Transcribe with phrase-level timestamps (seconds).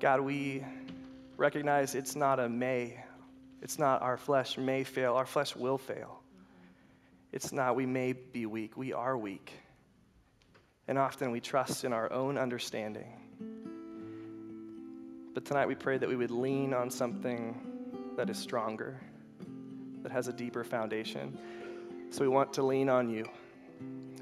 [0.00, 0.64] God, we
[1.36, 3.02] recognize it's not a may.
[3.62, 5.14] It's not our flesh may fail.
[5.14, 6.20] Our flesh will fail.
[7.32, 8.76] It's not we may be weak.
[8.76, 9.52] We are weak.
[10.86, 13.12] And often we trust in our own understanding.
[15.34, 17.60] But tonight we pray that we would lean on something
[18.16, 19.00] that is stronger,
[20.02, 21.36] that has a deeper foundation.
[22.10, 23.26] So we want to lean on you.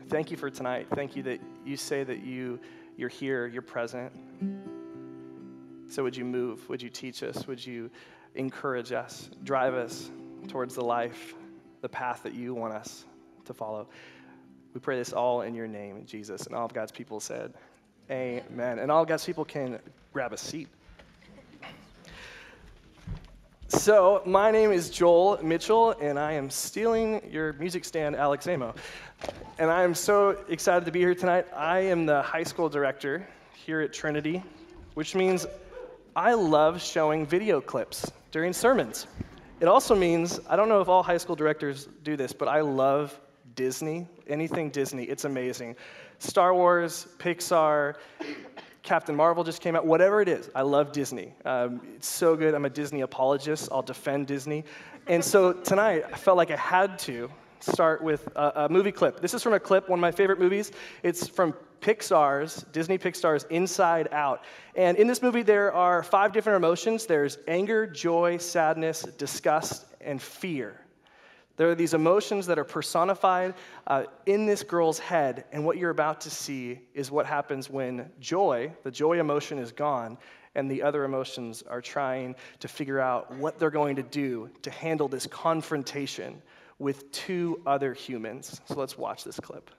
[0.08, 0.86] Thank you for tonight.
[0.94, 2.58] Thank you that you say that you,
[2.96, 4.12] you're here, you're present.
[5.96, 6.68] So would you move?
[6.68, 7.46] Would you teach us?
[7.46, 7.90] Would you
[8.34, 10.10] encourage us, drive us
[10.46, 11.32] towards the life,
[11.80, 13.06] the path that you want us
[13.46, 13.88] to follow?
[14.74, 16.44] We pray this all in your name, Jesus.
[16.44, 17.54] And all of God's people said,
[18.10, 18.78] Amen.
[18.78, 19.78] And all of God's people can
[20.12, 20.68] grab a seat.
[23.68, 28.74] So, my name is Joel Mitchell, and I am stealing your music stand, Alex Amo.
[29.58, 31.46] And I am so excited to be here tonight.
[31.56, 34.42] I am the high school director here at Trinity,
[34.92, 35.46] which means
[36.16, 39.06] I love showing video clips during sermons.
[39.60, 42.62] It also means, I don't know if all high school directors do this, but I
[42.62, 43.20] love
[43.54, 45.04] Disney, anything Disney.
[45.04, 45.76] It's amazing.
[46.18, 47.96] Star Wars, Pixar,
[48.82, 50.48] Captain Marvel just came out, whatever it is.
[50.54, 51.34] I love Disney.
[51.44, 52.54] Um, it's so good.
[52.54, 53.68] I'm a Disney apologist.
[53.70, 54.64] I'll defend Disney.
[55.08, 59.20] And so tonight, I felt like I had to start with a, a, movie clip.
[59.20, 60.72] This is from a clip, one of my favorite movies.
[61.02, 64.44] It's from Pixar's, Disney Pixar's Inside Out.
[64.74, 70.20] And in this movie, there are five different emotions there's anger, joy, sadness, disgust, and
[70.20, 70.80] fear.
[71.56, 73.54] There are these emotions that are personified
[73.86, 78.10] uh, in this girl's head, and what you're about to see is what happens when
[78.20, 80.18] joy, the joy emotion, is gone,
[80.54, 84.70] and the other emotions are trying to figure out what they're going to do to
[84.70, 86.42] handle this confrontation
[86.78, 88.60] with two other humans.
[88.66, 89.70] So let's watch this clip.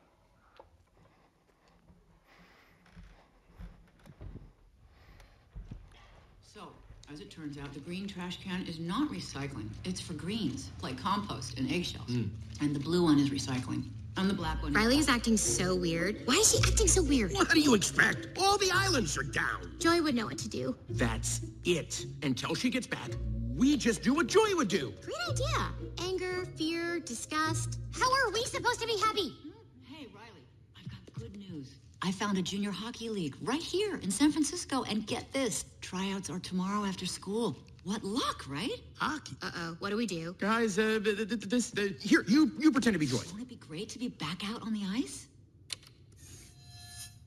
[6.42, 6.70] So,
[7.12, 9.70] as it turns out, the green trash can is not recycling.
[9.86, 12.10] It's for greens, like compost and eggshells.
[12.10, 12.30] Mm.
[12.62, 13.84] And the blue one is recycling.
[14.18, 14.74] And the black one.
[14.74, 16.22] Riley is acting so weird.
[16.26, 17.34] Why is she acting so weird?
[17.34, 18.30] What do you expect?
[18.40, 19.72] All the islands are down.
[19.78, 20.76] Joy would know what to do.
[20.90, 22.04] That's it.
[22.24, 23.12] Until she gets back,
[23.58, 24.94] we just do what Joy would do.
[25.04, 26.08] Great idea.
[26.08, 27.80] Anger, fear, disgust.
[27.92, 29.34] How are we supposed to be happy?
[29.84, 30.46] Hey, Riley,
[30.78, 31.74] I've got good news.
[32.02, 36.30] I found a junior hockey league right here in San Francisco, and get this tryouts
[36.30, 37.58] are tomorrow after school.
[37.84, 38.80] What luck, right?
[38.98, 39.36] Hockey.
[39.42, 39.76] Uh oh.
[39.80, 40.36] What do we do?
[40.40, 43.18] Guys, uh, this, uh, here, you, you pretend to be Joy.
[43.32, 45.28] Won't it be great to be back out on the ice?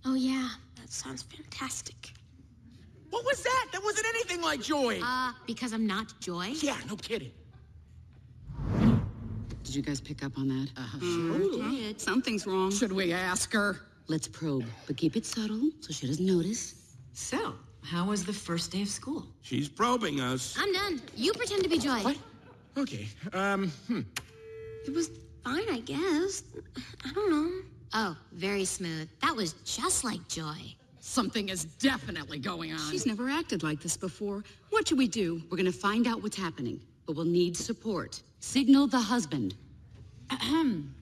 [0.04, 0.50] Oh, yeah.
[0.76, 2.12] That sounds fantastic.
[3.10, 3.66] What was that?
[3.72, 5.00] That wasn't anything like Joy.
[5.02, 6.52] Uh, because I'm not Joy?
[6.60, 7.32] Yeah, no kidding.
[9.64, 10.68] Did you guys pick up on that?
[10.76, 10.98] Uh huh.
[11.00, 12.00] sure did.
[12.00, 12.70] Something's wrong.
[12.70, 13.80] Should we ask her?
[14.08, 16.74] Let's probe, but keep it subtle so she doesn't notice.
[17.12, 19.24] So, how was the first day of school?
[19.42, 20.56] She's probing us.
[20.58, 21.00] I'm done.
[21.14, 22.00] You pretend to be Joy.
[22.00, 22.16] What?
[22.76, 23.08] Okay.
[23.32, 24.00] Um, hmm.
[24.86, 25.10] It was
[25.44, 26.42] fine, I guess.
[27.04, 27.50] I don't know.
[27.92, 29.08] Oh, very smooth.
[29.22, 30.74] That was just like Joy.
[31.10, 32.78] Something is definitely going on.
[32.88, 34.44] She's never acted like this before.
[34.68, 35.42] What should we do?
[35.50, 38.22] We're gonna find out what's happening, but we'll need support.
[38.38, 39.56] Signal the husband.
[40.30, 40.94] Ahem.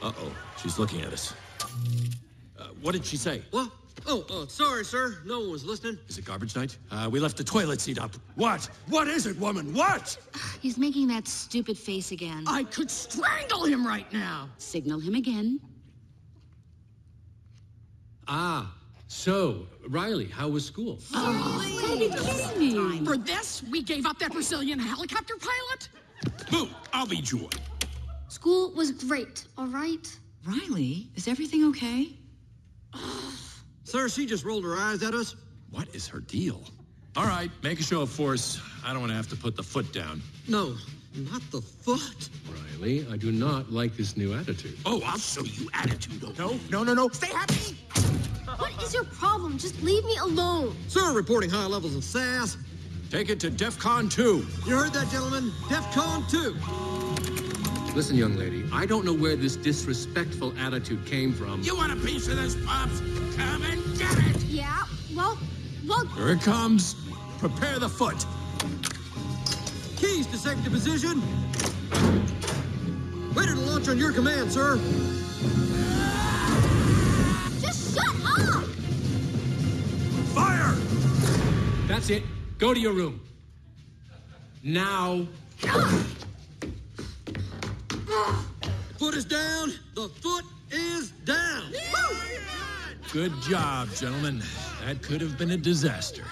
[0.00, 1.34] Uh-oh, she's looking at us.
[2.56, 3.42] Uh, what did she say?
[3.50, 3.68] What?
[4.06, 5.18] Oh, oh, sorry, sir.
[5.24, 5.98] No one was listening.
[6.08, 6.76] Is it garbage night?
[6.90, 8.14] Uh, we left the toilet seat up.
[8.34, 8.68] What?
[8.88, 9.72] What is it, woman?
[9.72, 10.16] What?
[10.60, 12.44] He's making that stupid face again.
[12.46, 14.50] I could strangle him right now.
[14.58, 15.58] Signal him again.
[18.28, 18.74] Ah,
[19.08, 20.98] so, Riley, how was school?
[21.14, 23.04] Oh, gotta be kidding me.
[23.04, 25.88] For this, we gave up that Brazilian helicopter pilot?
[26.50, 27.48] Boo, I'll be Joy.
[28.28, 30.18] School was great, all right?
[30.46, 32.08] Riley, is everything okay?
[33.94, 35.36] Sir, she just rolled her eyes at us.
[35.70, 36.60] What is her deal?
[37.14, 38.60] All right, make a show of force.
[38.84, 40.20] I don't want to have to put the foot down.
[40.48, 40.74] No,
[41.14, 42.28] not the foot.
[42.50, 44.76] Riley, I do not like this new attitude.
[44.84, 46.36] Oh, I'll show you attitude.
[46.36, 47.08] No, no, no, no.
[47.10, 47.76] Stay happy.
[48.56, 49.58] What is your problem?
[49.58, 50.74] Just leave me alone.
[50.88, 52.56] Sir, reporting high levels of sass.
[53.10, 54.44] Take it to DEFCON 2.
[54.66, 55.52] You heard that, gentlemen?
[55.68, 57.03] DEFCON 2.
[57.94, 61.62] Listen, young lady, I don't know where this disrespectful attitude came from.
[61.62, 62.98] You want a piece of this, Pops?
[63.36, 64.42] Come and get it!
[64.46, 64.82] Yeah,
[65.14, 65.38] well,
[65.86, 66.04] well...
[66.06, 66.96] Here it comes.
[67.38, 68.26] Prepare the foot.
[69.96, 71.22] Keys to safety position.
[73.32, 74.76] Ready to launch on your command, sir.
[77.60, 78.64] Just shut up!
[80.34, 80.72] Fire!
[81.86, 82.24] That's it.
[82.58, 83.20] Go to your room.
[84.64, 85.28] Now.
[88.98, 89.72] Foot is down.
[89.94, 91.72] The foot is down.
[93.12, 94.42] Good job, gentlemen.
[94.84, 96.24] That could have been a disaster.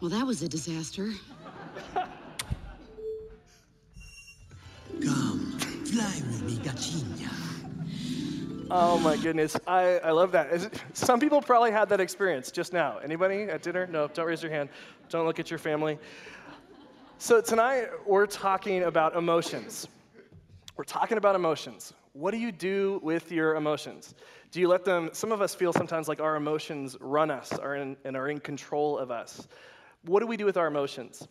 [0.00, 1.10] Well, that was a disaster.
[5.02, 7.30] Come, fly with me, Gachinya.
[8.70, 10.50] Oh my goodness, I, I love that.
[10.52, 12.98] Is- Some people probably had that experience just now.
[12.98, 13.86] Anybody at dinner?
[13.86, 14.68] No, don't raise your hand.
[15.08, 15.98] Don't look at your family.
[17.18, 19.86] So tonight we're talking about emotions.
[20.76, 21.94] We're talking about emotions.
[22.12, 24.14] What do you do with your emotions?
[24.50, 25.08] Do you let them?
[25.14, 28.40] Some of us feel sometimes like our emotions run us, are in, and are in
[28.40, 29.48] control of us.
[30.02, 31.26] What do we do with our emotions?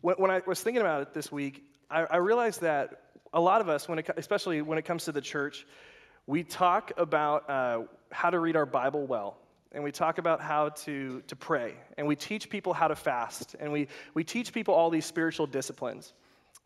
[0.00, 3.02] When, when I was thinking about it this week, I, I realized that
[3.34, 5.66] a lot of us, when it, especially when it comes to the church,
[6.26, 9.36] we talk about uh, how to read our Bible well,
[9.72, 13.56] and we talk about how to, to pray, and we teach people how to fast,
[13.60, 16.14] and we, we teach people all these spiritual disciplines.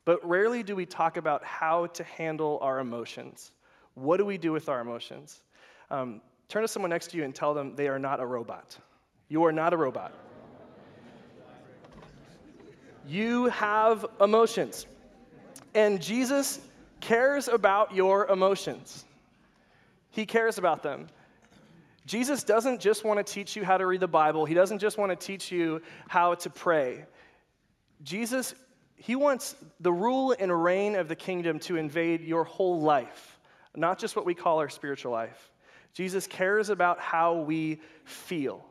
[0.04, 3.52] But rarely do we talk about how to handle our emotions.
[3.94, 5.42] What do we do with our emotions?
[5.90, 8.78] Um, turn to someone next to you and tell them they are not a robot.
[9.28, 10.12] You are not a robot.
[13.06, 14.86] You have emotions.
[15.74, 16.60] And Jesus
[17.00, 19.04] cares about your emotions.
[20.10, 21.08] He cares about them.
[22.06, 24.98] Jesus doesn't just want to teach you how to read the Bible, He doesn't just
[24.98, 27.04] want to teach you how to pray.
[28.02, 28.54] Jesus,
[29.04, 33.38] He wants the rule and reign of the kingdom to invade your whole life,
[33.76, 35.52] not just what we call our spiritual life.
[35.92, 38.64] Jesus cares about how we feel.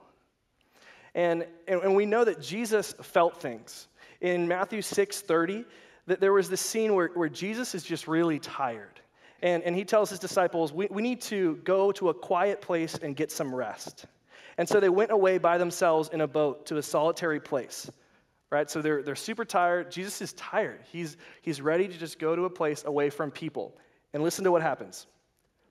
[1.14, 3.88] And, and, and we know that Jesus felt things.
[4.22, 5.66] In Matthew 6 30,
[6.08, 9.00] that there was this scene where, where Jesus is just really tired.
[9.44, 12.96] And, and he tells his disciples, we, we need to go to a quiet place
[12.96, 14.08] and get some rest.
[14.58, 17.88] And so they went away by themselves in a boat to a solitary place.
[18.54, 18.70] Right?
[18.70, 19.90] So they're, they're super tired.
[19.90, 20.82] Jesus is tired.
[20.92, 23.76] He's, he's ready to just go to a place away from people.
[24.14, 25.08] And listen to what happens.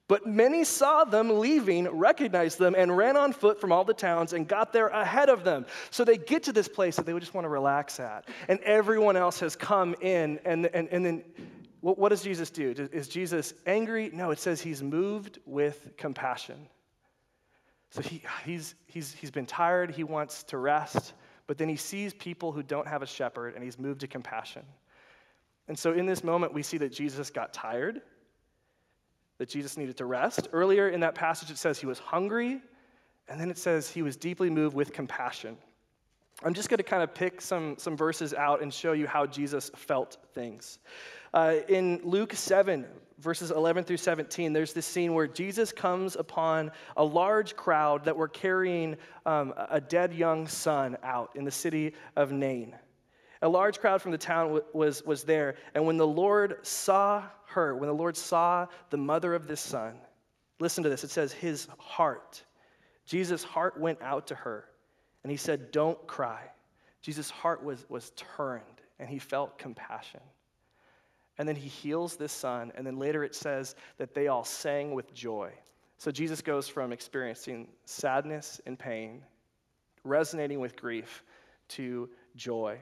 [0.09, 4.33] But many saw them leaving, recognized them, and ran on foot from all the towns
[4.33, 5.65] and got there ahead of them.
[5.91, 8.29] So they get to this place that they would just want to relax at.
[8.49, 10.41] And everyone else has come in.
[10.45, 11.23] And, and, and then
[11.83, 12.75] what, what does Jesus do?
[12.93, 14.11] Is Jesus angry?
[14.13, 16.67] No, it says he's moved with compassion.
[17.91, 21.13] So he, he's, he's, he's been tired, he wants to rest,
[21.47, 24.63] but then he sees people who don't have a shepherd and he's moved to compassion.
[25.69, 28.03] And so in this moment, we see that Jesus got tired,
[29.39, 30.49] that Jesus needed to rest.
[30.53, 32.61] Earlier in that passage, it says he was hungry,
[33.29, 35.57] and then it says he was deeply moved with compassion.
[36.45, 39.27] I'm just going to kind of pick some, some verses out and show you how
[39.27, 40.79] Jesus felt things.
[41.35, 42.85] Uh, in Luke 7,
[43.19, 48.17] verses 11 through 17, there's this scene where Jesus comes upon a large crowd that
[48.17, 52.75] were carrying um, a dead young son out in the city of Nain.
[53.41, 57.75] A large crowd from the town was, was there, and when the Lord saw her,
[57.77, 59.95] when the Lord saw the mother of this son,
[60.61, 61.03] listen to this.
[61.03, 62.43] It says, His heart,
[63.07, 64.67] Jesus' heart went out to her,
[65.23, 66.43] and he said, Don't cry.
[67.01, 68.63] Jesus' heart was, was turned,
[69.01, 70.21] and he felt compassion.
[71.39, 74.93] And then he heals this son, and then later it says that they all sang
[74.93, 75.53] with joy.
[75.99, 79.23] So Jesus goes from experiencing sadness and pain,
[80.05, 81.23] resonating with grief,
[81.69, 82.79] to joy.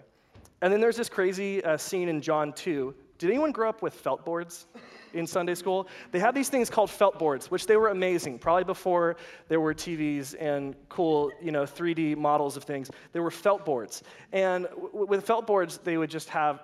[0.63, 2.95] And then there's this crazy uh, scene in John 2.
[3.19, 4.67] Did anyone grow up with felt boards
[5.13, 5.87] in Sunday school?
[6.11, 9.17] They had these things called felt boards, which they were amazing, probably before
[9.49, 12.91] there were TVs and cool, you know, 3D models of things.
[13.13, 14.03] There were felt boards.
[14.33, 16.61] And w- with felt boards, they would just have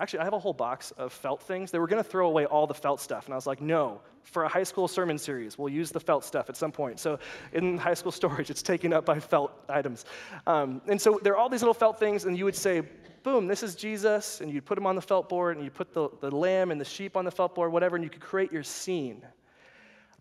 [0.00, 1.70] Actually, I have a whole box of felt things.
[1.70, 3.26] They were going to throw away all the felt stuff.
[3.26, 6.24] And I was like, no, for a high school sermon series, we'll use the felt
[6.24, 6.98] stuff at some point.
[6.98, 7.18] So
[7.52, 10.06] in high school storage, it's taken up by felt items.
[10.46, 12.82] Um, and so there are all these little felt things, and you would say,
[13.22, 14.40] boom, this is Jesus.
[14.40, 16.80] And you'd put him on the felt board, and you'd put the, the lamb and
[16.80, 19.22] the sheep on the felt board, whatever, and you could create your scene.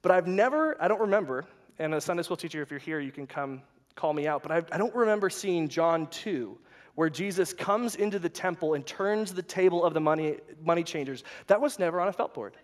[0.01, 1.45] But I've never, I don't remember,
[1.77, 3.62] and a Sunday school teacher, if you're here, you can come
[3.95, 6.57] call me out, but I, I don't remember seeing John 2
[6.96, 11.24] where Jesus comes into the temple and turns the table of the money, money changers.
[11.48, 12.55] That was never on a felt board.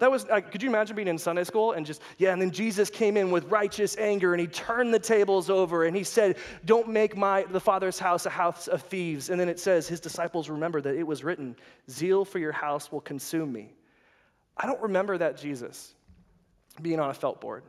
[0.00, 2.50] That was, uh, could you imagine being in Sunday school and just, yeah, and then
[2.50, 6.36] Jesus came in with righteous anger and he turned the tables over and he said,
[6.64, 9.30] Don't make my, the Father's house a house of thieves.
[9.30, 11.54] And then it says, His disciples remember that it was written,
[11.88, 13.72] Zeal for your house will consume me.
[14.56, 15.94] I don't remember that Jesus
[16.82, 17.62] being on a felt board.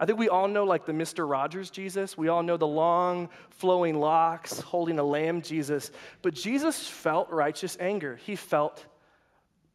[0.00, 1.28] I think we all know, like the Mr.
[1.28, 2.16] Rogers Jesus.
[2.16, 5.90] We all know the long, flowing locks, holding a lamb Jesus.
[6.22, 8.16] But Jesus felt righteous anger.
[8.16, 8.86] He felt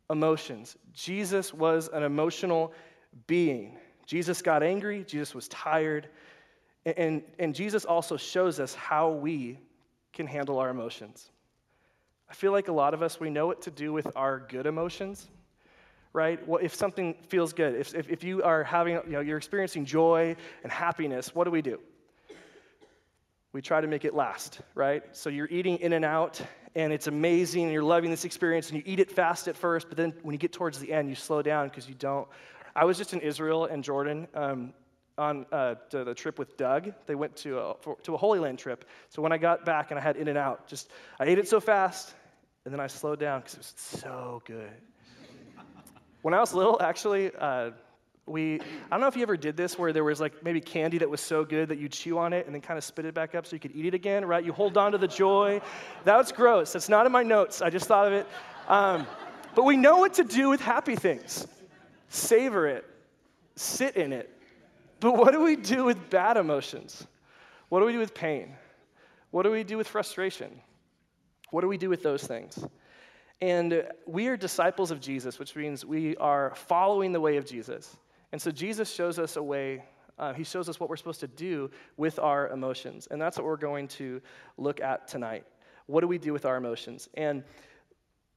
[0.09, 0.75] emotions.
[0.93, 2.73] Jesus was an emotional
[3.27, 3.77] being.
[4.07, 5.03] Jesus got angry.
[5.03, 6.09] Jesus was tired.
[6.87, 9.59] And, and, and Jesus also shows us how we
[10.11, 11.29] can handle our emotions.
[12.27, 14.65] I feel like a lot of us, we know what to do with our good
[14.65, 15.27] emotions,
[16.15, 16.47] right?
[16.47, 19.83] Well, if something feels good, if, if, if you are having, you know, you're experiencing
[19.83, 21.79] joy and happiness, what do we do?
[23.51, 25.03] We try to make it last, right?
[25.11, 26.41] So you're eating in and out,
[26.73, 29.89] and it's amazing and you're loving this experience and you eat it fast at first,
[29.89, 32.27] but then when you get towards the end, you slow down because you don't.
[32.75, 34.73] I was just in Israel and Jordan um,
[35.17, 36.93] on uh, the trip with Doug.
[37.07, 38.85] They went to a, for, to a Holy Land trip.
[39.09, 41.47] So when I got back and I had in and out, just I ate it
[41.49, 42.13] so fast
[42.63, 44.71] and then I slowed down because it was so good.
[46.25, 47.69] When I was little, actually, uh,
[48.25, 50.97] we, I don't know if you ever did this where there was like maybe candy
[50.97, 53.13] that was so good that you chew on it and then kind of spit it
[53.13, 54.43] back up so you could eat it again, right?
[54.43, 55.61] You hold on to the joy.
[56.03, 56.73] That was gross.
[56.73, 57.61] That's not in my notes.
[57.61, 58.27] I just thought of it.
[58.67, 59.05] Um,
[59.53, 61.45] but we know what to do with happy things
[62.09, 62.85] savor it,
[63.55, 64.35] sit in it.
[65.01, 67.05] But what do we do with bad emotions?
[67.69, 68.55] What do we do with pain?
[69.29, 70.59] What do we do with frustration?
[71.51, 72.65] What do we do with those things?
[73.41, 77.97] And we are disciples of Jesus, which means we are following the way of Jesus.
[78.31, 79.83] And so Jesus shows us a way,
[80.17, 83.07] uh, he shows us what we're supposed to do with our emotions.
[83.11, 84.21] And that's what we're going to
[84.57, 85.45] look at tonight.
[85.87, 87.09] What do we do with our emotions?
[87.15, 87.43] And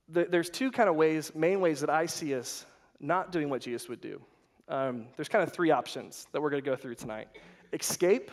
[0.08, 2.66] the, there's two kind of ways, main ways that I see us
[3.00, 4.20] not doing what Jesus would do.
[4.68, 7.28] Um, there's kind of three options that we're going to go through tonight
[7.72, 8.30] escape.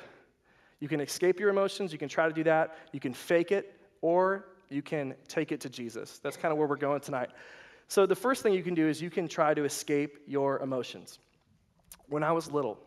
[0.79, 2.77] You can escape your emotions, you can try to do that.
[2.91, 6.19] You can fake it, or you can take it to Jesus.
[6.19, 7.29] That's kind of where we're going tonight.
[7.87, 11.19] So, the first thing you can do is you can try to escape your emotions.
[12.07, 12.79] When I was little,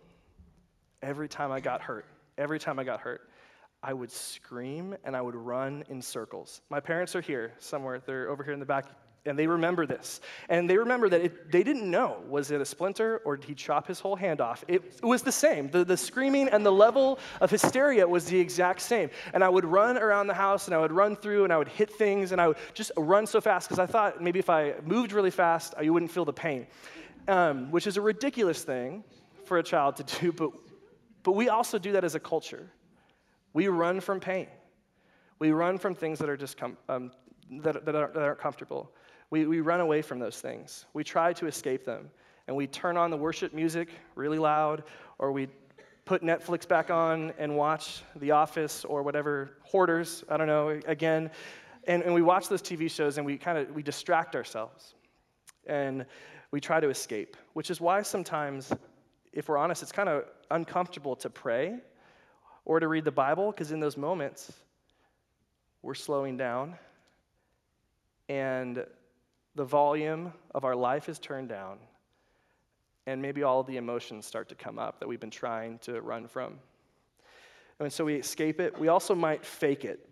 [1.03, 2.07] every time I got hurt,
[2.37, 3.29] every time I got hurt,
[3.83, 6.63] I would scream and I would run in circles.
[6.69, 8.01] My parents are here somewhere.
[8.05, 8.87] They're over here in the back,
[9.29, 10.21] and they remember this.
[10.49, 13.55] And they remember that it, they didn't know was it a splinter or did he
[13.55, 14.65] chop his whole hand off?
[14.69, 15.71] It, it was the same.
[15.71, 19.11] The, the screaming and the level of hysteria was the exact same.
[19.33, 21.69] And I would run around the house and I would run through and I would
[21.69, 24.75] hit things and I would just run so fast because I thought maybe if I
[24.85, 26.67] moved really fast, you wouldn't feel the pain
[27.29, 29.05] um, which is a ridiculous thing
[29.45, 30.51] for a child to do, but,
[31.23, 32.71] but we also do that as a culture.
[33.53, 34.49] We run from pain.
[35.39, 37.13] We run from things that are just um,
[37.63, 38.91] that, that, aren't, that aren't comfortable.
[39.31, 40.87] We, we run away from those things.
[40.95, 42.11] We try to escape them.
[42.47, 44.85] And we turn on the worship music really loud,
[45.19, 45.49] or we
[46.07, 51.31] put Netflix back on and watch The Office or whatever, Hoarders, I don't know, again.
[51.87, 54.95] And, and we watch those TV shows and we kind of we distract ourselves.
[55.67, 56.07] And
[56.51, 58.73] we try to escape, which is why sometimes,
[59.35, 61.77] if we're honest, it's kind of uncomfortable to pray
[62.65, 64.51] or to read the Bible, because in those moments,
[65.83, 66.77] we're slowing down
[68.29, 68.85] and
[69.55, 71.79] the volume of our life is turned down,
[73.07, 76.27] and maybe all the emotions start to come up that we've been trying to run
[76.27, 76.59] from.
[77.81, 78.79] And so we escape it.
[78.79, 80.09] We also might fake it.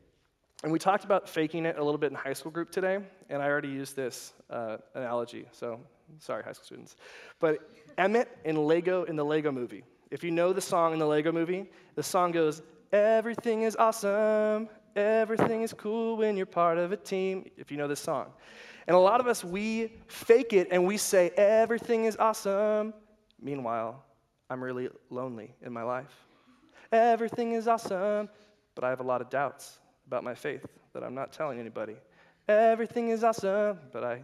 [0.63, 3.43] And we talked about faking it a little bit in high school group today, and
[3.43, 5.81] I already used this uh, analogy, so
[6.19, 6.97] Sorry, high school students.
[7.41, 7.59] But
[7.99, 9.85] Emmett in Lego, in the Lego movie.
[10.11, 12.63] If you know the song in the Lego movie, the song goes,
[12.93, 14.69] Everything is awesome.
[14.95, 17.51] Everything is cool when you're part of a team.
[17.57, 18.33] If you know this song.
[18.87, 22.95] And a lot of us, we fake it and we say, Everything is awesome.
[23.41, 24.03] Meanwhile,
[24.49, 26.15] I'm really lonely in my life.
[26.93, 28.29] Everything is awesome,
[28.75, 30.65] but I have a lot of doubts about my faith
[30.95, 31.97] that I'm not telling anybody.
[32.49, 34.23] Everything is awesome, but I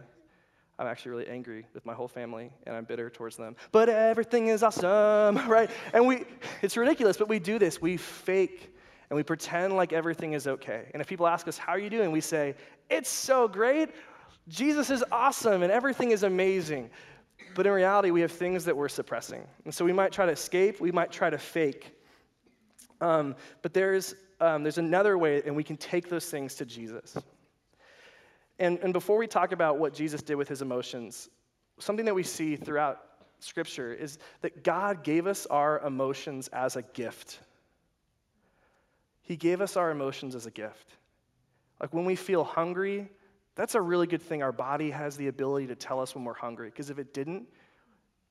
[0.79, 3.55] I'm actually really angry with my whole family and I'm bitter towards them.
[3.71, 5.69] But everything is awesome, right?
[5.93, 6.23] And we,
[6.61, 7.79] it's ridiculous, but we do this.
[7.79, 8.75] We fake
[9.09, 10.89] and we pretend like everything is okay.
[10.93, 12.11] And if people ask us, How are you doing?
[12.11, 12.55] we say,
[12.89, 13.89] It's so great.
[14.47, 16.89] Jesus is awesome and everything is amazing.
[17.55, 19.47] But in reality, we have things that we're suppressing.
[19.65, 21.95] And so we might try to escape, we might try to fake.
[23.01, 27.17] Um, but there's, um, there's another way, and we can take those things to Jesus.
[28.59, 31.29] And, and before we talk about what Jesus did with his emotions,
[31.79, 33.01] something that we see throughout
[33.39, 37.39] Scripture is that God gave us our emotions as a gift.
[39.21, 40.91] He gave us our emotions as a gift.
[41.81, 43.09] Like when we feel hungry,
[43.55, 44.41] that's a really good thing.
[44.41, 47.45] Our body has the ability to tell us when we're hungry, because if it didn't,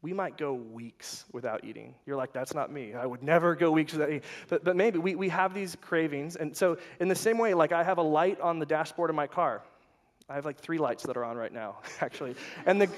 [0.02, 1.95] we might go weeks without eating.
[2.07, 2.93] You're like, that's not me.
[2.95, 4.23] I would never go weeks without eating.
[4.49, 6.35] But, but maybe we, we have these cravings.
[6.35, 9.17] And so, in the same way, like I have a light on the dashboard of
[9.17, 9.62] my car.
[10.29, 12.35] I have like three lights that are on right now, actually.
[12.67, 12.88] And the,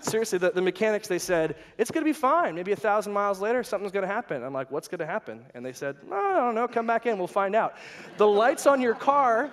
[0.00, 2.54] seriously, the, the mechanics, they said, it's going to be fine.
[2.54, 4.44] Maybe a thousand miles later, something's going to happen.
[4.44, 5.44] I'm like, what's going to happen?
[5.54, 6.68] And they said, I don't know.
[6.68, 7.18] Come back in.
[7.18, 7.74] We'll find out.
[8.18, 9.52] The lights on your car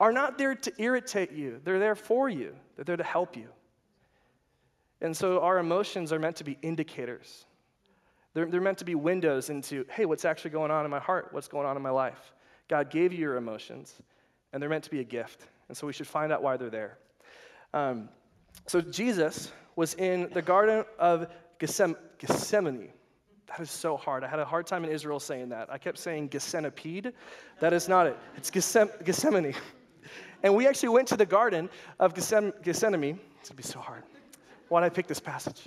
[0.00, 3.48] are not there to irritate you, they're there for you, they're there to help you.
[5.00, 7.44] And so our emotions are meant to be indicators.
[8.34, 11.28] They're, they're meant to be windows into, hey, what's actually going on in my heart?
[11.32, 12.32] What's going on in my life?
[12.68, 13.94] God gave you your emotions,
[14.52, 15.48] and they're meant to be a gift.
[15.68, 16.98] And so we should find out why they're there.
[17.72, 18.08] Um,
[18.66, 22.90] so Jesus was in the Garden of Gethsemane.
[23.48, 24.24] That is so hard.
[24.24, 25.70] I had a hard time in Israel saying that.
[25.70, 27.12] I kept saying Gethsemane.
[27.60, 28.18] That is not it.
[28.36, 29.54] It's Gethsemane.
[30.46, 32.54] And we actually went to the Garden of Gethsemane.
[32.62, 34.04] It's going to be so hard.
[34.68, 35.66] Why did I pick this passage?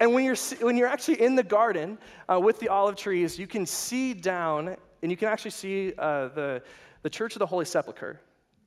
[0.00, 1.98] And when you're, when you're actually in the garden
[2.32, 6.28] uh, with the olive trees, you can see down, and you can actually see uh,
[6.28, 6.62] the,
[7.02, 8.18] the Church of the Holy Sepulchre.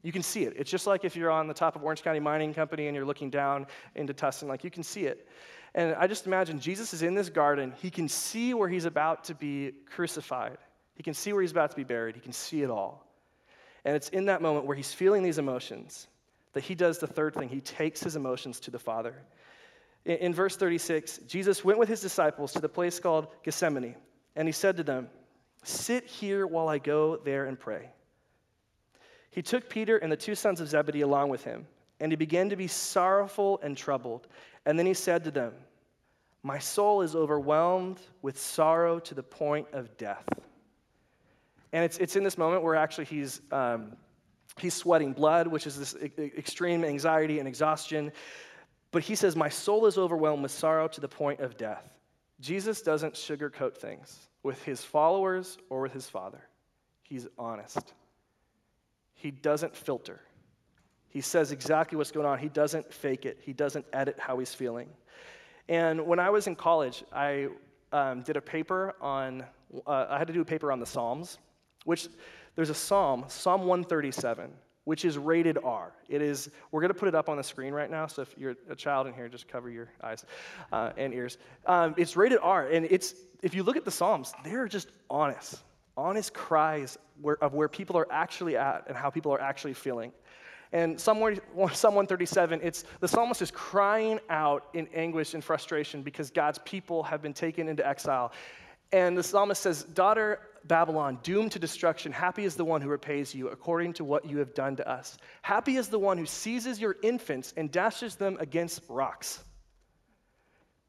[0.04, 0.54] You can see it.
[0.56, 3.04] It's just like if you're on the top of Orange County Mining Company and you're
[3.04, 3.66] looking down
[3.96, 5.28] into Tustin, like you can see it.
[5.74, 7.74] And I just imagine Jesus is in this garden.
[7.82, 10.60] He can see where he's about to be crucified,
[10.94, 13.08] he can see where he's about to be buried, he can see it all.
[13.86, 16.08] And it's in that moment where he's feeling these emotions
[16.54, 17.50] that he does the third thing.
[17.50, 19.16] He takes his emotions to the Father.
[20.06, 23.96] In, in verse 36, Jesus went with his disciples to the place called Gethsemane,
[24.36, 25.10] and he said to them,
[25.64, 27.90] Sit here while I go there and pray.
[29.30, 31.68] He took Peter and the two sons of Zebedee along with him,
[32.00, 34.28] and he began to be sorrowful and troubled.
[34.66, 35.54] And then he said to them,
[36.44, 40.26] My soul is overwhelmed with sorrow to the point of death.
[41.74, 43.94] And it's, it's in this moment where actually he's, um,
[44.60, 48.12] he's sweating blood, which is this extreme anxiety and exhaustion.
[48.92, 51.88] But he says, My soul is overwhelmed with sorrow to the point of death.
[52.40, 56.42] Jesus doesn't sugarcoat things with his followers or with his father.
[57.04, 57.94] He's honest.
[59.14, 60.20] He doesn't filter.
[61.10, 62.40] He says exactly what's going on.
[62.40, 64.90] He doesn't fake it, he doesn't edit how he's feeling.
[65.70, 67.50] And when I was in college, I
[67.92, 69.44] um, did a paper on,
[69.86, 71.38] uh, I had to do a paper on the Psalms,
[71.86, 72.08] which
[72.56, 74.52] there's a Psalm, Psalm 137,
[74.84, 75.94] which is rated R.
[76.10, 78.36] It is, we're going to put it up on the screen right now, so if
[78.38, 80.26] you're a child in here, just cover your eyes
[80.72, 81.38] uh, and ears.
[81.66, 85.62] Um, it's rated R, and it's, if you look at the Psalms, they're just honest,
[85.96, 90.12] honest cries where, of where people are actually at and how people are actually feeling.
[90.74, 96.60] And Psalm 137, it's the psalmist is crying out in anguish and frustration because God's
[96.60, 98.32] people have been taken into exile.
[98.94, 103.34] And the psalmist says, Daughter Babylon, doomed to destruction, happy is the one who repays
[103.34, 105.18] you according to what you have done to us.
[105.42, 109.44] Happy is the one who seizes your infants and dashes them against rocks.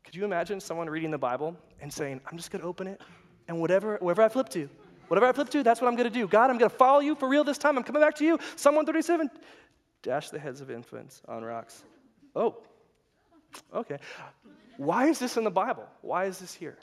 [0.04, 3.00] Could you imagine someone reading the Bible and saying, I'm just going to open it,
[3.48, 4.68] and whatever, wherever I flip to,
[5.08, 6.26] whatever I flip to, that's what I'm going to do.
[6.26, 7.78] God, I'm going to follow you for real this time.
[7.78, 8.38] I'm coming back to you.
[8.56, 9.30] Psalm 137,
[10.02, 11.82] dash the heads of infants on rocks.
[12.34, 12.56] Oh,
[13.74, 13.98] okay.
[14.76, 15.86] Why is this in the Bible?
[16.00, 16.76] Why is this here?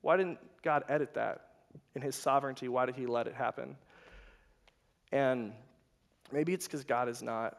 [0.00, 1.40] Why didn't God edit that
[1.94, 2.68] in his sovereignty?
[2.68, 3.76] Why did he let it happen?
[5.12, 5.52] And
[6.32, 7.58] maybe it's because God is not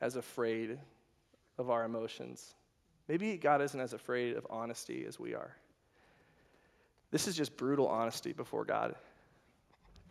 [0.00, 0.78] as afraid
[1.58, 2.54] of our emotions.
[3.08, 5.54] Maybe God isn't as afraid of honesty as we are.
[7.10, 8.94] This is just brutal honesty before God.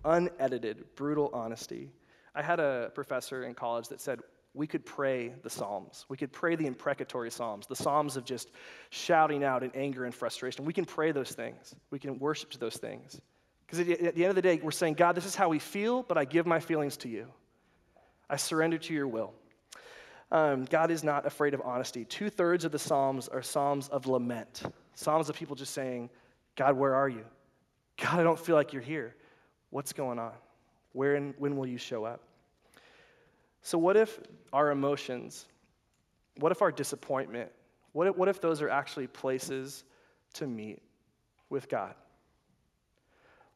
[0.03, 1.91] Unedited, brutal honesty.
[2.33, 4.19] I had a professor in college that said
[4.55, 6.05] we could pray the Psalms.
[6.07, 8.51] We could pray the imprecatory Psalms, the Psalms of just
[8.89, 10.63] shouting out in anger and frustration.
[10.63, 11.75] We can pray those things.
[11.91, 13.19] We can worship to those things.
[13.65, 16.03] Because at the end of the day, we're saying, God, this is how we feel,
[16.03, 17.27] but I give my feelings to you.
[18.29, 19.33] I surrender to your will.
[20.31, 22.05] Um, God is not afraid of honesty.
[22.05, 24.63] Two thirds of the Psalms are Psalms of lament,
[24.95, 26.09] Psalms of people just saying,
[26.55, 27.25] God, where are you?
[27.97, 29.15] God, I don't feel like you're here.
[29.69, 30.31] What's going on?
[30.93, 32.21] Where and when will you show up?
[33.65, 34.19] So, what if
[34.53, 35.47] our emotions,
[36.37, 37.49] what if our disappointment,
[37.93, 39.85] what if, what if those are actually places
[40.35, 40.83] to meet
[41.49, 41.95] with God?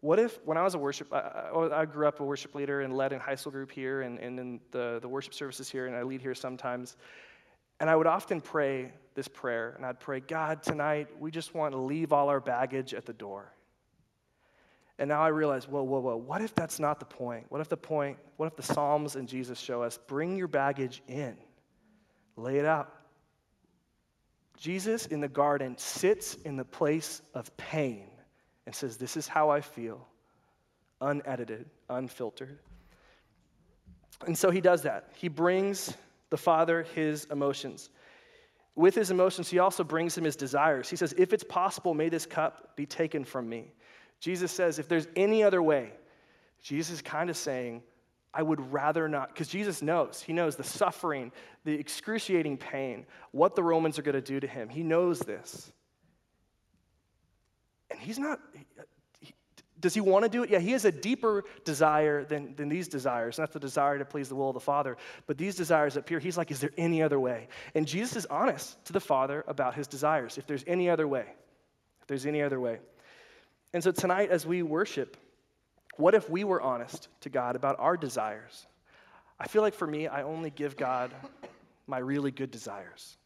[0.02, 2.98] What if, when I was a worship, I, I, grew up a worship leader and
[2.98, 5.96] led in high school group here and, and in the, the worship services here, and
[5.96, 6.98] I lead here sometimes.
[7.80, 11.74] And I would often pray this prayer, and I'd pray, God, tonight we just want
[11.74, 13.54] to leave all our baggage at the door.
[15.00, 17.46] And now I realize, whoa, whoa, whoa, what if that's not the point?
[17.48, 21.02] What if the point, what if the Psalms and Jesus show us, bring your baggage
[21.08, 21.38] in,
[22.36, 22.94] lay it out?
[24.58, 28.08] Jesus in the garden sits in the place of pain
[28.66, 30.06] and says, This is how I feel,
[31.00, 32.60] unedited, unfiltered.
[34.28, 35.12] And so he does that.
[35.16, 35.96] He brings
[36.30, 37.90] the Father his emotions.
[38.76, 40.90] With his emotions, he also brings him his desires.
[40.90, 43.72] He says, If it's possible, may this cup be taken from me.
[44.20, 45.94] Jesus says, if there's any other way,
[46.62, 47.84] Jesus is kind of saying,
[48.34, 50.22] I would rather not, because Jesus knows.
[50.22, 51.32] He knows the suffering,
[51.64, 54.70] the excruciating pain, what the Romans are going to do to him.
[54.70, 55.72] He knows this.
[57.90, 58.40] And he's not,
[59.20, 59.34] he,
[59.80, 60.52] does he want to do it?
[60.52, 64.30] Yeah, he has a deeper desire than, than these desires, not the desire to please
[64.30, 66.20] the will of the Father, but these desires appear.
[66.20, 67.48] He's like, is there any other way?
[67.74, 70.38] And Jesus is honest to the Father about his desires.
[70.38, 71.26] If there's any other way,
[72.02, 72.80] if there's any other way.
[73.74, 75.18] And so tonight, as we worship,
[75.98, 78.66] what if we were honest to God about our desires?
[79.40, 81.12] I feel like for me, I only give God
[81.88, 83.18] my really good desires.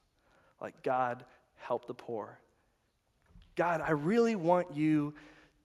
[0.61, 1.23] Like, God,
[1.55, 2.39] help the poor.
[3.55, 5.13] God, I really want you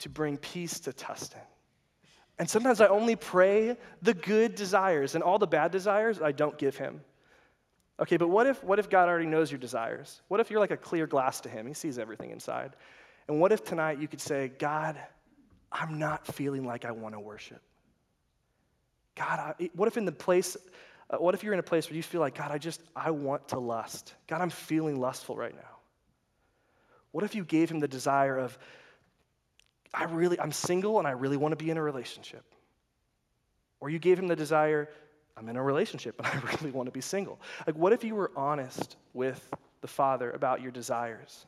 [0.01, 1.39] to bring peace to Tustin.
[2.39, 6.57] And sometimes I only pray the good desires, and all the bad desires I don't
[6.57, 7.01] give him.
[8.01, 10.23] Okay, but what if, what if God already knows your desires?
[10.29, 11.67] What if you're like a clear glass to him?
[11.67, 12.77] He sees everything inside.
[13.29, 14.97] And what if tonight you could say, God,
[15.71, 17.61] I'm not feeling like I want to worship?
[19.15, 20.57] God, I, what if in the place,
[21.11, 23.11] uh, what if you're in a place where you feel like, God, I just, I
[23.11, 24.15] want to lust?
[24.29, 25.79] God, I'm feeling lustful right now.
[27.11, 28.57] What if you gave him the desire of,
[29.93, 32.45] I really, I'm single and I really want to be in a relationship?
[33.81, 34.89] Or you gave him the desire,
[35.37, 37.41] I'm in a relationship and I really want to be single.
[37.67, 41.47] Like, what if you were honest with the Father about your desires?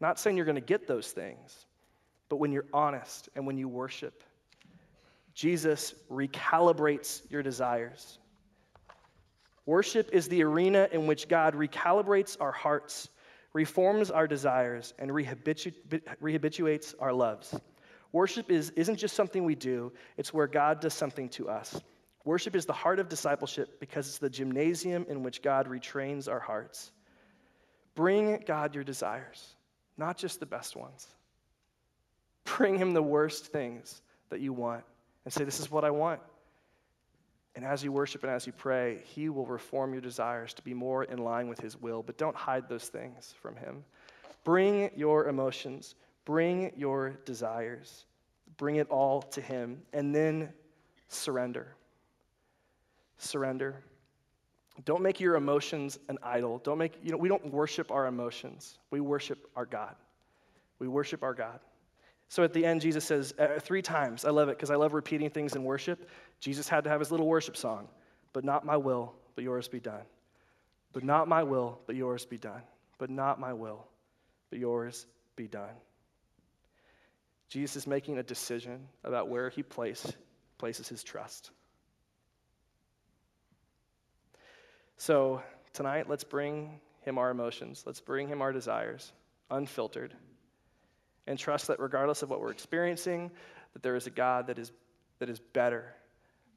[0.00, 1.66] Not saying you're going to get those things,
[2.28, 4.24] but when you're honest and when you worship,
[5.34, 8.18] Jesus recalibrates your desires.
[9.66, 13.08] Worship is the arena in which God recalibrates our hearts,
[13.52, 15.74] reforms our desires, and rehabitu-
[16.22, 17.54] rehabituates our loves.
[18.12, 21.80] Worship is, isn't just something we do, it's where God does something to us.
[22.24, 26.40] Worship is the heart of discipleship because it's the gymnasium in which God retrains our
[26.40, 26.90] hearts.
[27.94, 29.54] Bring God your desires,
[30.00, 31.06] not just the best ones.
[32.44, 34.82] Bring Him the worst things that you want
[35.24, 36.20] and say, This is what I want.
[37.54, 40.74] And as you worship and as you pray, He will reform your desires to be
[40.74, 42.02] more in line with His will.
[42.02, 43.84] But don't hide those things from Him.
[44.42, 48.06] Bring your emotions, bring your desires,
[48.56, 50.48] bring it all to Him, and then
[51.08, 51.76] surrender
[53.20, 53.82] surrender.
[54.84, 56.58] Don't make your emotions an idol.
[56.58, 58.78] Don't make, you know, we don't worship our emotions.
[58.90, 59.94] We worship our God.
[60.78, 61.60] We worship our God.
[62.28, 64.94] So at the end, Jesus says uh, three times, I love it because I love
[64.94, 66.08] repeating things in worship.
[66.38, 67.88] Jesus had to have his little worship song,
[68.32, 70.04] but not my will, but yours be done.
[70.92, 72.62] But not my will, but yours be done.
[72.98, 73.86] But not my will,
[74.48, 75.74] but yours be done.
[77.48, 80.06] Jesus is making a decision about where he place,
[80.56, 81.50] places his trust.
[85.00, 85.40] So
[85.72, 87.84] tonight, let's bring him our emotions.
[87.86, 89.14] Let's bring him our desires,
[89.50, 90.12] unfiltered,
[91.26, 93.30] and trust that regardless of what we're experiencing,
[93.72, 94.72] that there is a God that is,
[95.18, 95.94] that is better.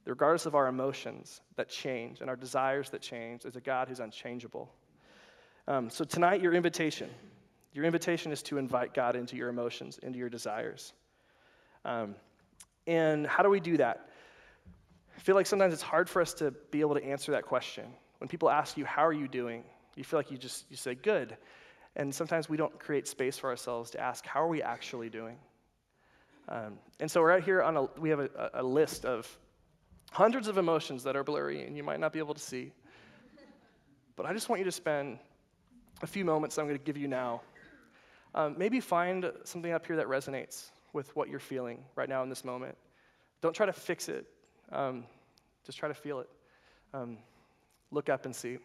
[0.04, 4.02] Regardless of our emotions that change and our desires that change, there's a God who's
[4.02, 4.70] unchangeable.
[5.66, 7.10] Um, so tonight, your invitation,
[7.72, 10.92] your invitation is to invite God into your emotions, into your desires.
[11.86, 12.16] Um,
[12.88, 14.10] and how do we do that?
[15.16, 17.86] I feel like sometimes it's hard for us to be able to answer that question.
[18.24, 19.66] When people ask you, How are you doing?
[19.98, 21.36] you feel like you just you say, Good.
[21.98, 25.36] And sometimes we don't create space for ourselves to ask, How are we actually doing?
[26.48, 29.28] Um, and so, right here on a, we have a, a list of
[30.10, 32.72] hundreds of emotions that are blurry and you might not be able to see.
[34.16, 35.20] But I just want you to spend
[36.02, 37.42] a few moments I'm going to give you now.
[38.34, 42.30] Um, maybe find something up here that resonates with what you're feeling right now in
[42.30, 42.78] this moment.
[43.42, 44.26] Don't try to fix it,
[44.72, 45.04] um,
[45.66, 46.30] just try to feel it.
[46.94, 47.18] Um,
[47.94, 48.58] Look up and see.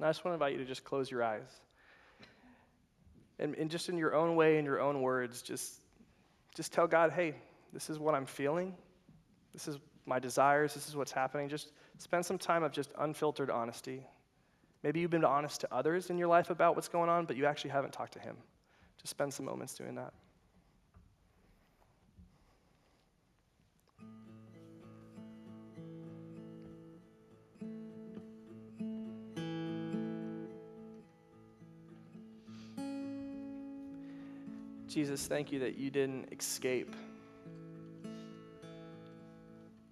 [0.00, 1.42] I just want to invite you to just close your eyes.
[3.40, 5.74] And, and just in your own way, in your own words, just,
[6.54, 7.34] just tell God, hey,
[7.72, 8.76] this is what I'm feeling.
[9.52, 10.72] This is my desires.
[10.72, 11.48] This is what's happening.
[11.48, 14.04] Just spend some time of just unfiltered honesty.
[14.84, 17.46] Maybe you've been honest to others in your life about what's going on, but you
[17.46, 18.36] actually haven't talked to Him.
[18.98, 20.12] Just spend some moments doing that.
[34.98, 36.96] Jesus, thank you that you didn't escape.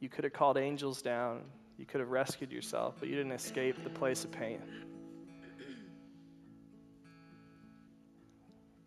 [0.00, 1.42] You could have called angels down,
[1.78, 4.60] you could have rescued yourself, but you didn't escape the place of pain.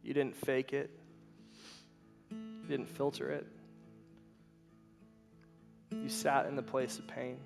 [0.04, 0.90] You didn't fake it,
[2.32, 3.48] you didn't filter it.
[5.90, 7.38] You sat in the place of pain.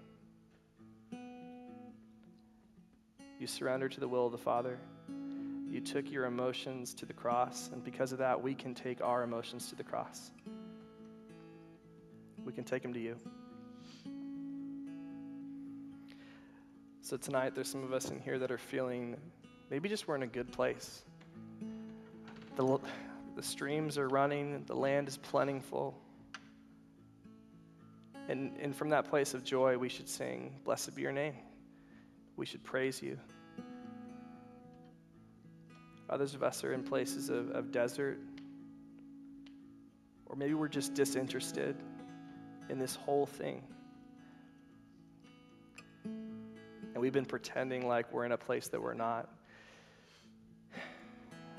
[3.38, 4.80] You surrendered to the will of the Father.
[5.74, 9.24] You took your emotions to the cross, and because of that, we can take our
[9.24, 10.30] emotions to the cross.
[12.46, 13.16] We can take them to you.
[17.02, 19.18] So tonight, there's some of us in here that are feeling
[19.72, 21.02] maybe just we're in a good place.
[22.56, 22.80] The,
[23.36, 26.00] the streams are running, the land is plentiful.
[28.30, 31.34] And, and from that place of joy, we should sing, Blessed be your name.
[32.38, 33.18] We should praise you.
[36.10, 38.20] Others of us are in places of, of desert.
[40.26, 41.76] or maybe we're just disinterested
[42.70, 43.64] in this whole thing.
[46.04, 49.30] And we've been pretending like we're in a place that we're not.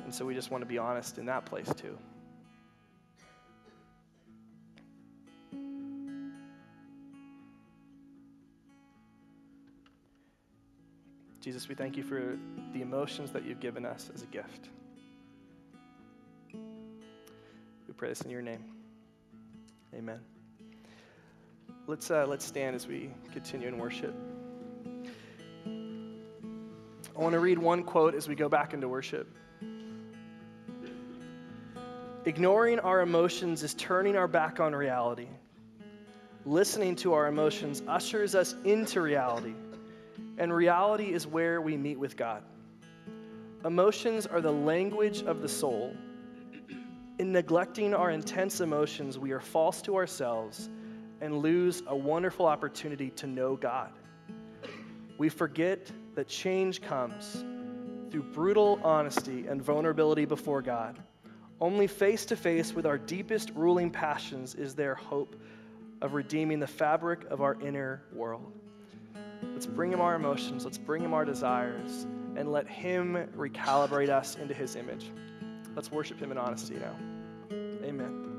[0.04, 1.98] And so we just want to be honest in that place too.
[11.44, 12.38] Jesus, we thank you for
[12.72, 14.70] the emotions that you've given us as a gift.
[16.54, 18.64] We pray this in your name.
[19.94, 20.20] Amen.
[21.86, 24.14] Let's, uh, let's stand as we continue in worship.
[25.66, 29.28] I want to read one quote as we go back into worship.
[32.24, 35.28] Ignoring our emotions is turning our back on reality.
[36.46, 39.52] Listening to our emotions ushers us into reality
[40.38, 42.42] and reality is where we meet with God.
[43.64, 45.94] Emotions are the language of the soul.
[47.18, 50.68] In neglecting our intense emotions, we are false to ourselves
[51.20, 53.92] and lose a wonderful opportunity to know God.
[55.16, 57.44] We forget that change comes
[58.10, 60.98] through brutal honesty and vulnerability before God.
[61.60, 65.36] Only face to face with our deepest ruling passions is there hope
[66.02, 68.52] of redeeming the fabric of our inner world.
[69.54, 74.34] Let's bring him our emotions, let's bring him our desires, and let him recalibrate us
[74.34, 75.12] into his image.
[75.76, 76.96] Let's worship him in honesty now.
[77.84, 78.33] Amen.